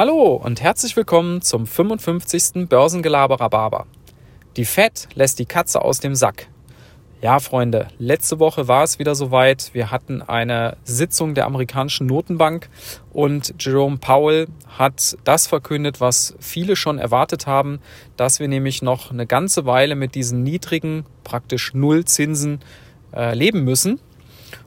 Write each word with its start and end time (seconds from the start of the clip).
Hallo 0.00 0.32
und 0.32 0.62
herzlich 0.62 0.96
willkommen 0.96 1.42
zum 1.42 1.66
55. 1.66 2.66
Börsengelaber 2.70 3.38
Rhabarber. 3.38 3.86
Die 4.56 4.64
Fed 4.64 5.08
lässt 5.12 5.38
die 5.38 5.44
Katze 5.44 5.82
aus 5.82 6.00
dem 6.00 6.14
Sack. 6.14 6.48
Ja, 7.20 7.38
Freunde, 7.38 7.88
letzte 7.98 8.38
Woche 8.38 8.66
war 8.66 8.82
es 8.82 8.98
wieder 8.98 9.14
soweit. 9.14 9.68
Wir 9.74 9.90
hatten 9.90 10.22
eine 10.22 10.78
Sitzung 10.84 11.34
der 11.34 11.44
amerikanischen 11.44 12.06
Notenbank 12.06 12.70
und 13.12 13.52
Jerome 13.58 13.98
Powell 13.98 14.48
hat 14.78 15.18
das 15.24 15.46
verkündet, 15.46 16.00
was 16.00 16.34
viele 16.40 16.76
schon 16.76 16.96
erwartet 16.96 17.46
haben, 17.46 17.78
dass 18.16 18.40
wir 18.40 18.48
nämlich 18.48 18.80
noch 18.80 19.10
eine 19.10 19.26
ganze 19.26 19.66
Weile 19.66 19.96
mit 19.96 20.14
diesen 20.14 20.42
niedrigen, 20.42 21.04
praktisch 21.24 21.74
Nullzinsen 21.74 22.60
äh, 23.14 23.34
leben 23.34 23.64
müssen. 23.64 24.00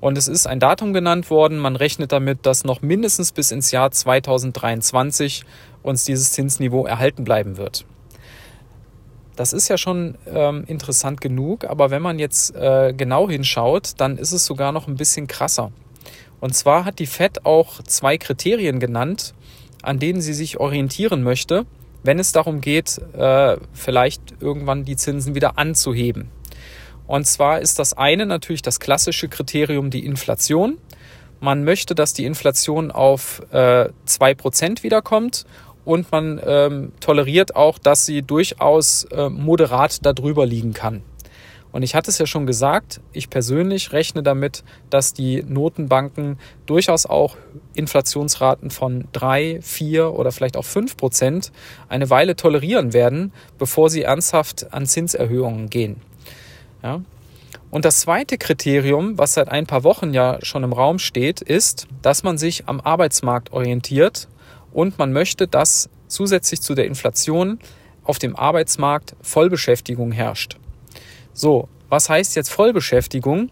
Und 0.00 0.18
es 0.18 0.28
ist 0.28 0.46
ein 0.46 0.60
Datum 0.60 0.92
genannt 0.92 1.30
worden. 1.30 1.58
Man 1.58 1.76
rechnet 1.76 2.12
damit, 2.12 2.46
dass 2.46 2.64
noch 2.64 2.82
mindestens 2.82 3.32
bis 3.32 3.50
ins 3.50 3.70
Jahr 3.70 3.90
2023 3.90 5.44
uns 5.82 6.04
dieses 6.04 6.32
Zinsniveau 6.32 6.86
erhalten 6.86 7.24
bleiben 7.24 7.56
wird. 7.56 7.84
Das 9.36 9.52
ist 9.52 9.68
ja 9.68 9.76
schon 9.76 10.16
ähm, 10.26 10.64
interessant 10.66 11.20
genug, 11.20 11.64
aber 11.64 11.90
wenn 11.90 12.00
man 12.00 12.18
jetzt 12.18 12.54
äh, 12.56 12.94
genau 12.96 13.28
hinschaut, 13.28 13.92
dann 13.98 14.16
ist 14.16 14.32
es 14.32 14.46
sogar 14.46 14.72
noch 14.72 14.88
ein 14.88 14.96
bisschen 14.96 15.26
krasser. 15.26 15.72
Und 16.40 16.54
zwar 16.54 16.84
hat 16.84 16.98
die 16.98 17.06
Fed 17.06 17.44
auch 17.44 17.82
zwei 17.82 18.16
Kriterien 18.16 18.80
genannt, 18.80 19.34
an 19.82 19.98
denen 19.98 20.20
sie 20.22 20.32
sich 20.32 20.58
orientieren 20.58 21.22
möchte, 21.22 21.66
wenn 22.02 22.18
es 22.18 22.32
darum 22.32 22.60
geht, 22.60 22.98
äh, 23.14 23.56
vielleicht 23.72 24.40
irgendwann 24.40 24.84
die 24.84 24.96
Zinsen 24.96 25.34
wieder 25.34 25.58
anzuheben. 25.58 26.30
Und 27.06 27.26
zwar 27.26 27.60
ist 27.60 27.78
das 27.78 27.94
eine 27.94 28.26
natürlich 28.26 28.62
das 28.62 28.80
klassische 28.80 29.28
Kriterium 29.28 29.90
die 29.90 30.04
Inflation. 30.04 30.78
Man 31.40 31.64
möchte, 31.64 31.94
dass 31.94 32.12
die 32.12 32.24
Inflation 32.24 32.90
auf 32.90 33.42
äh, 33.52 33.88
2% 34.06 34.82
wiederkommt 34.82 35.44
und 35.84 36.10
man 36.10 36.40
ähm, 36.44 36.92
toleriert 37.00 37.54
auch, 37.54 37.78
dass 37.78 38.06
sie 38.06 38.22
durchaus 38.22 39.04
äh, 39.04 39.28
moderat 39.28 40.04
darüber 40.04 40.46
liegen 40.46 40.72
kann. 40.72 41.02
Und 41.72 41.82
ich 41.82 41.94
hatte 41.94 42.10
es 42.10 42.16
ja 42.16 42.24
schon 42.24 42.46
gesagt, 42.46 43.02
ich 43.12 43.28
persönlich 43.28 43.92
rechne 43.92 44.22
damit, 44.22 44.64
dass 44.88 45.12
die 45.12 45.42
Notenbanken 45.46 46.38
durchaus 46.64 47.04
auch 47.04 47.36
Inflationsraten 47.74 48.70
von 48.70 49.08
drei, 49.12 49.58
vier 49.60 50.14
oder 50.14 50.32
vielleicht 50.32 50.56
auch 50.56 50.64
fünf 50.64 50.96
Prozent 50.96 51.52
eine 51.88 52.08
Weile 52.08 52.34
tolerieren 52.34 52.94
werden, 52.94 53.30
bevor 53.58 53.90
sie 53.90 54.02
ernsthaft 54.02 54.72
an 54.72 54.86
Zinserhöhungen 54.86 55.68
gehen. 55.68 56.00
Ja? 56.82 57.00
Und 57.70 57.84
das 57.84 58.00
zweite 58.00 58.38
Kriterium, 58.38 59.18
was 59.18 59.34
seit 59.34 59.48
ein 59.48 59.66
paar 59.66 59.84
Wochen 59.84 60.14
ja 60.14 60.38
schon 60.42 60.62
im 60.64 60.72
Raum 60.72 60.98
steht, 60.98 61.40
ist, 61.40 61.88
dass 62.02 62.22
man 62.22 62.38
sich 62.38 62.68
am 62.68 62.80
Arbeitsmarkt 62.80 63.52
orientiert 63.52 64.28
und 64.72 64.98
man 64.98 65.12
möchte, 65.12 65.48
dass 65.48 65.90
zusätzlich 66.08 66.62
zu 66.62 66.74
der 66.74 66.86
Inflation 66.86 67.58
auf 68.04 68.18
dem 68.18 68.36
Arbeitsmarkt 68.36 69.16
Vollbeschäftigung 69.20 70.12
herrscht. 70.12 70.56
So, 71.32 71.68
was 71.88 72.08
heißt 72.08 72.36
jetzt 72.36 72.50
Vollbeschäftigung? 72.50 73.50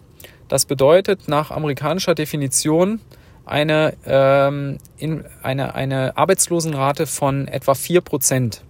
Das 0.48 0.66
bedeutet 0.66 1.28
nach 1.28 1.50
amerikanischer 1.50 2.14
Definition 2.14 3.00
eine, 3.44 3.94
ähm, 4.06 4.78
in, 4.97 5.25
eine, 5.42 5.75
eine 5.75 6.16
Arbeitslosenrate 6.16 7.06
von 7.06 7.48
etwa 7.48 7.72
4%. 7.72 8.61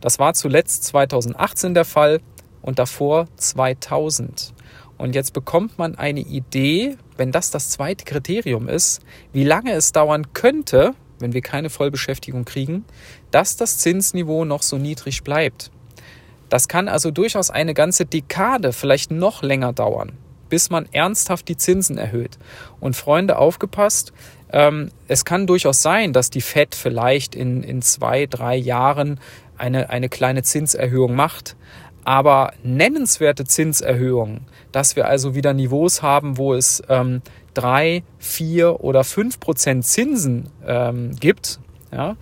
Das 0.00 0.18
war 0.18 0.34
zuletzt 0.34 0.84
2018 0.84 1.74
der 1.74 1.84
Fall 1.84 2.20
und 2.62 2.78
davor 2.78 3.26
2000. 3.36 4.54
Und 4.98 5.14
jetzt 5.14 5.32
bekommt 5.32 5.78
man 5.78 5.96
eine 5.96 6.20
Idee, 6.20 6.96
wenn 7.16 7.32
das 7.32 7.50
das 7.50 7.70
zweite 7.70 8.04
Kriterium 8.04 8.68
ist, 8.68 9.02
wie 9.32 9.44
lange 9.44 9.72
es 9.72 9.92
dauern 9.92 10.32
könnte, 10.32 10.94
wenn 11.18 11.32
wir 11.32 11.40
keine 11.40 11.70
Vollbeschäftigung 11.70 12.44
kriegen, 12.44 12.84
dass 13.30 13.56
das 13.56 13.78
Zinsniveau 13.78 14.44
noch 14.44 14.62
so 14.62 14.78
niedrig 14.78 15.22
bleibt. 15.24 15.70
Das 16.48 16.68
kann 16.68 16.88
also 16.88 17.10
durchaus 17.10 17.50
eine 17.50 17.74
ganze 17.74 18.04
Dekade, 18.04 18.72
vielleicht 18.72 19.10
noch 19.10 19.42
länger 19.42 19.72
dauern, 19.72 20.12
bis 20.50 20.68
man 20.68 20.86
ernsthaft 20.92 21.48
die 21.48 21.56
Zinsen 21.56 21.96
erhöht. 21.96 22.38
Und 22.78 22.94
Freunde, 22.94 23.38
aufgepasst, 23.38 24.12
ähm, 24.52 24.90
es 25.08 25.24
kann 25.24 25.46
durchaus 25.46 25.80
sein, 25.80 26.12
dass 26.12 26.28
die 26.28 26.42
Fed 26.42 26.74
vielleicht 26.74 27.34
in, 27.34 27.62
in 27.62 27.80
zwei, 27.80 28.26
drei 28.26 28.54
Jahren 28.54 29.18
eine, 29.56 29.88
eine 29.88 30.08
kleine 30.08 30.42
Zinserhöhung 30.42 31.14
macht. 31.14 31.56
Aber 32.04 32.52
nennenswerte 32.62 33.44
Zinserhöhungen, 33.44 34.42
dass 34.72 34.96
wir 34.96 35.06
also 35.06 35.34
wieder 35.34 35.54
Niveaus 35.54 36.02
haben, 36.02 36.36
wo 36.36 36.54
es 36.54 36.82
ähm, 36.88 37.22
drei, 37.54 38.02
vier 38.18 38.80
oder 38.80 39.04
fünf 39.04 39.38
Prozent 39.38 39.86
Zinsen 39.86 40.48
ähm, 40.66 41.14
gibt, 41.20 41.60
ja, 41.92 42.16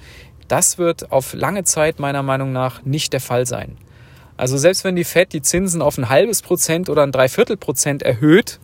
das 0.49 0.79
wird 0.79 1.13
auf 1.13 1.33
lange 1.33 1.65
Zeit 1.65 2.01
meiner 2.01 2.23
Meinung 2.23 2.53
nach 2.53 2.83
nicht 2.85 3.13
der 3.13 3.21
Fall 3.21 3.47
sein. 3.47 3.77
Also 4.37 4.57
selbst 4.59 4.85
wenn 4.85 4.97
die 4.97 5.05
Fed 5.05 5.33
die 5.33 5.43
Zinsen 5.43 5.81
auf 5.81 5.97
ein 5.97 6.09
halbes 6.09 6.43
Prozent 6.43 6.89
oder 6.89 7.03
ein 7.03 7.12
Dreiviertel 7.12 7.57
Prozent 7.57 8.03
erhöht, 8.03 8.59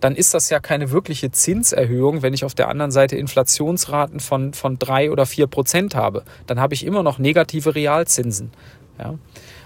dann 0.00 0.16
ist 0.16 0.34
das 0.34 0.50
ja 0.50 0.60
keine 0.60 0.90
wirkliche 0.90 1.30
Zinserhöhung, 1.30 2.20
wenn 2.20 2.34
ich 2.34 2.44
auf 2.44 2.54
der 2.54 2.68
anderen 2.68 2.90
Seite 2.90 3.16
Inflationsraten 3.16 4.20
von, 4.20 4.52
von 4.52 4.78
drei 4.78 5.10
oder 5.10 5.24
vier 5.24 5.46
Prozent 5.46 5.94
habe. 5.94 6.24
Dann 6.46 6.60
habe 6.60 6.74
ich 6.74 6.84
immer 6.84 7.02
noch 7.02 7.18
negative 7.18 7.74
Realzinsen. 7.74 8.50
Ja. 8.98 9.14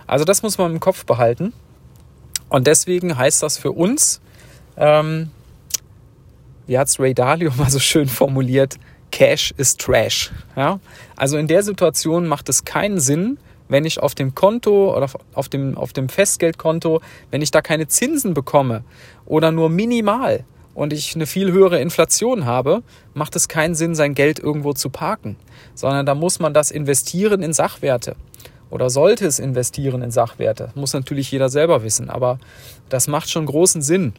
Also 0.07 0.25
das 0.25 0.43
muss 0.43 0.59
man 0.59 0.73
im 0.73 0.81
Kopf 0.81 1.05
behalten. 1.05 1.53
Und 2.49 2.67
deswegen 2.67 3.17
heißt 3.17 3.43
das 3.43 3.59
für 3.59 3.73
uns, 3.73 4.21
ähm, 4.77 5.31
wie 6.67 6.79
hat 6.79 6.89
es 6.89 6.99
Ray 6.99 7.15
Dalio 7.15 7.53
mal 7.57 7.71
so 7.71 7.79
schön 7.79 8.09
formuliert, 8.09 8.77
Cash 9.11 9.53
ist 9.57 9.81
Trash. 9.81 10.31
Ja? 10.57 10.81
Also 11.17 11.37
in 11.37 11.47
der 11.47 11.63
Situation 11.63 12.27
macht 12.27 12.49
es 12.49 12.65
keinen 12.65 13.01
Sinn, 13.01 13.39
wenn 13.69 13.85
ich 13.85 14.01
auf 14.01 14.15
dem 14.15 14.35
Konto 14.35 14.97
oder 14.97 15.09
auf 15.35 15.49
dem, 15.49 15.77
auf 15.77 15.93
dem 15.93 16.09
Festgeldkonto, 16.09 17.01
wenn 17.31 17.43
ich 17.43 17.51
da 17.51 17.61
keine 17.61 17.87
Zinsen 17.89 18.33
bekomme 18.33 18.83
oder 19.27 19.53
nur 19.53 19.69
minimal 19.69 20.45
und 20.75 20.93
ich 20.93 21.15
eine 21.15 21.27
viel 21.27 21.53
höhere 21.53 21.81
Inflation 21.81 22.47
habe, 22.47 22.83
macht 23.13 23.37
es 23.37 23.49
keinen 23.49 23.75
Sinn, 23.75 23.95
sein 23.95 24.15
Geld 24.15 24.39
irgendwo 24.39 24.73
zu 24.73 24.89
parken, 24.89 25.37
sondern 25.75 26.07
da 26.07 26.15
muss 26.15 26.39
man 26.39 26.55
das 26.55 26.71
investieren 26.71 27.43
in 27.43 27.53
Sachwerte 27.53 28.17
oder 28.71 28.91
sollte 28.91 29.27
es 29.27 29.39
investieren 29.39 30.03
in 30.03 30.11
Sachwerte. 30.11 30.71
Muss 30.75 30.93
natürlich 30.93 31.31
jeder 31.31 31.49
selber 31.49 31.83
wissen, 31.83 32.11
aber 32.11 32.39
das 32.89 33.09
macht 33.09 33.31
schon 33.31 33.47
großen 33.47 33.83
Sinn. 33.83 34.13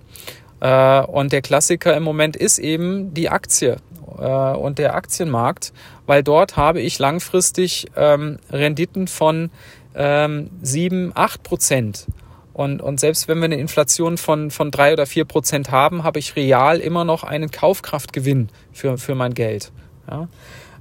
Äh, 0.59 1.01
und 1.01 1.31
der 1.31 1.41
Klassiker 1.41 1.95
im 1.95 2.03
Moment 2.03 2.35
ist 2.35 2.59
eben 2.59 3.13
die 3.13 3.29
Aktie 3.29 3.77
äh, 4.17 4.23
und 4.23 4.79
der 4.79 4.95
Aktienmarkt, 4.95 5.73
weil 6.05 6.23
dort 6.23 6.57
habe 6.57 6.81
ich 6.81 6.99
langfristig 6.99 7.87
ähm, 7.95 8.39
Renditen 8.51 9.07
von 9.07 9.51
ähm, 9.95 10.49
7, 10.61 11.11
8 11.15 11.43
Prozent. 11.43 12.07
Und, 12.53 12.81
und 12.81 12.99
selbst 12.99 13.27
wenn 13.29 13.37
wir 13.37 13.45
eine 13.45 13.55
Inflation 13.55 14.17
von, 14.17 14.51
von 14.51 14.69
3 14.69 14.93
oder 14.93 15.05
4 15.05 15.25
Prozent 15.25 15.71
haben, 15.71 16.03
habe 16.03 16.19
ich 16.19 16.35
real 16.35 16.79
immer 16.79 17.05
noch 17.05 17.23
einen 17.23 17.51
Kaufkraftgewinn 17.51 18.49
für, 18.73 18.97
für 18.97 19.15
mein 19.15 19.33
Geld. 19.33 19.71
Ja? 20.09 20.27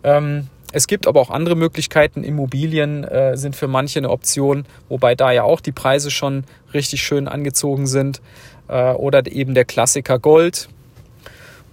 Ähm, 0.03 0.49
es 0.73 0.87
gibt 0.87 1.06
aber 1.06 1.21
auch 1.21 1.31
andere 1.31 1.56
Möglichkeiten. 1.56 2.25
Immobilien 2.25 3.05
äh, 3.05 3.37
sind 3.37 3.56
für 3.56 3.69
manche 3.69 4.01
eine 4.01 4.11
Option, 4.11 4.67
wobei 4.89 5.15
da 5.15 5.33
ja 5.33 5.43
auch 5.43 5.61
die 5.61 5.73
Preise 5.73 6.11
schon 6.11 6.45
richtig 6.75 7.03
schön 7.03 7.27
angezogen 7.27 7.87
sind 7.87 8.21
äh, 8.69 8.93
oder 8.93 9.27
eben 9.27 9.55
der 9.55 9.65
Klassiker 9.65 10.19
Gold. 10.19 10.69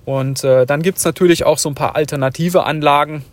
Und 0.06 0.44
äh, 0.44 0.66
dann 0.66 0.82
gibt 0.82 1.00
es 1.00 1.06
natürlich 1.06 1.46
auch 1.46 1.58
so 1.58 1.70
ein 1.70 1.76
paar 1.76 1.96
alternative 1.96 2.64
Anlagen. 2.64 3.26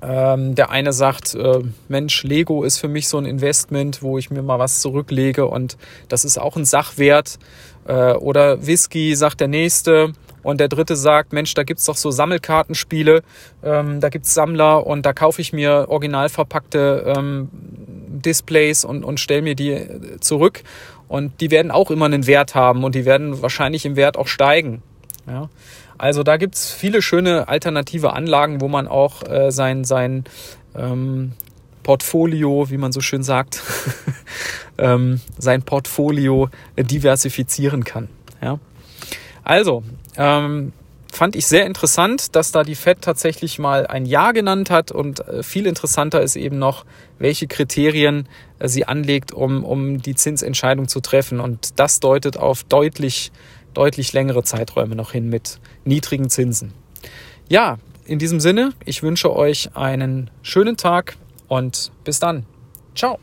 Ähm, 0.00 0.54
der 0.54 0.70
eine 0.70 0.92
sagt, 0.92 1.34
äh, 1.34 1.60
Mensch, 1.88 2.22
Lego 2.22 2.62
ist 2.62 2.78
für 2.78 2.88
mich 2.88 3.08
so 3.08 3.18
ein 3.18 3.24
Investment, 3.24 4.02
wo 4.02 4.18
ich 4.18 4.30
mir 4.30 4.42
mal 4.42 4.58
was 4.58 4.80
zurücklege 4.80 5.46
und 5.46 5.76
das 6.08 6.24
ist 6.24 6.38
auch 6.38 6.56
ein 6.56 6.64
Sachwert. 6.64 7.38
Äh, 7.86 8.12
oder 8.12 8.66
Whisky, 8.66 9.16
sagt 9.16 9.40
der 9.40 9.48
nächste. 9.48 10.12
Und 10.42 10.60
der 10.60 10.68
dritte 10.68 10.96
sagt, 10.96 11.32
Mensch, 11.32 11.54
da 11.54 11.62
gibt's 11.62 11.84
doch 11.84 11.96
so 11.96 12.10
Sammelkartenspiele, 12.10 13.22
ähm, 13.62 14.00
da 14.00 14.08
gibt's 14.08 14.34
Sammler 14.34 14.86
und 14.86 15.04
da 15.04 15.12
kaufe 15.12 15.40
ich 15.40 15.52
mir 15.52 15.86
original 15.88 16.28
verpackte 16.28 17.12
ähm, 17.16 17.48
Displays 17.52 18.84
und, 18.84 19.04
und 19.04 19.20
stelle 19.20 19.42
mir 19.42 19.54
die 19.54 19.72
äh, 19.72 20.20
zurück. 20.20 20.62
Und 21.08 21.40
die 21.40 21.50
werden 21.50 21.70
auch 21.70 21.90
immer 21.90 22.04
einen 22.04 22.26
Wert 22.26 22.54
haben 22.54 22.84
und 22.84 22.94
die 22.94 23.04
werden 23.04 23.40
wahrscheinlich 23.40 23.86
im 23.86 23.96
Wert 23.96 24.16
auch 24.16 24.28
steigen. 24.28 24.82
Ja? 25.26 25.48
Also 25.96 26.22
da 26.22 26.36
gibt's 26.36 26.70
viele 26.72 27.02
schöne 27.02 27.48
alternative 27.48 28.12
Anlagen, 28.12 28.60
wo 28.60 28.68
man 28.68 28.86
auch 28.86 29.22
äh, 29.28 29.50
sein, 29.50 29.84
sein 29.84 30.24
ähm, 30.76 31.32
Portfolio, 31.82 32.70
wie 32.70 32.76
man 32.76 32.92
so 32.92 33.00
schön 33.00 33.22
sagt, 33.22 33.62
ähm, 34.78 35.20
sein 35.38 35.62
Portfolio 35.62 36.50
diversifizieren 36.76 37.84
kann. 37.84 38.08
Ja? 38.42 38.58
Also, 39.42 39.82
ähm, 40.18 40.72
fand 41.10 41.36
ich 41.36 41.46
sehr 41.46 41.64
interessant, 41.64 42.36
dass 42.36 42.52
da 42.52 42.62
die 42.62 42.74
Fed 42.74 43.00
tatsächlich 43.00 43.58
mal 43.58 43.86
ein 43.86 44.04
Ja 44.04 44.32
genannt 44.32 44.70
hat 44.70 44.92
und 44.92 45.26
äh, 45.26 45.42
viel 45.42 45.66
interessanter 45.66 46.20
ist 46.20 46.36
eben 46.36 46.58
noch, 46.58 46.84
welche 47.18 47.46
Kriterien 47.46 48.28
äh, 48.58 48.68
sie 48.68 48.84
anlegt, 48.84 49.32
um, 49.32 49.64
um 49.64 50.02
die 50.02 50.14
Zinsentscheidung 50.14 50.88
zu 50.88 51.00
treffen. 51.00 51.40
Und 51.40 51.78
das 51.78 52.00
deutet 52.00 52.36
auf 52.36 52.64
deutlich, 52.64 53.32
deutlich 53.74 54.12
längere 54.12 54.42
Zeiträume 54.42 54.96
noch 54.96 55.12
hin 55.12 55.28
mit 55.28 55.60
niedrigen 55.84 56.28
Zinsen. 56.28 56.74
Ja, 57.48 57.78
in 58.04 58.18
diesem 58.18 58.40
Sinne, 58.40 58.72
ich 58.84 59.02
wünsche 59.02 59.34
euch 59.34 59.70
einen 59.74 60.30
schönen 60.42 60.76
Tag 60.76 61.16
und 61.46 61.92
bis 62.04 62.18
dann. 62.20 62.44
Ciao. 62.94 63.18